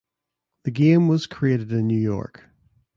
[0.63, 2.49] The game was created in New York.